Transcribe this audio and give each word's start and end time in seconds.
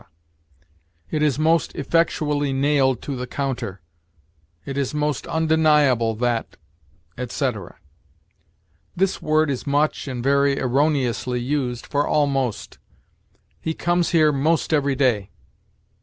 "it 1.11 1.21
is 1.21 1.37
most 1.37 1.75
effectually 1.75 2.51
nailed 2.51 3.03
to 3.03 3.15
the 3.15 3.27
counter"; 3.27 3.81
"it 4.65 4.75
is 4.75 4.95
most 4.95 5.27
undeniable 5.27 6.15
that," 6.15 6.57
etc. 7.19 7.77
This 8.95 9.21
word 9.21 9.51
is 9.51 9.67
much, 9.67 10.07
and 10.07 10.23
very 10.23 10.59
erroneously, 10.59 11.39
used 11.39 11.85
for 11.85 12.07
almost. 12.07 12.79
"He 13.59 13.75
comes 13.75 14.09
here 14.09 14.31
most 14.31 14.73
every 14.73 14.95
day." 14.95 15.29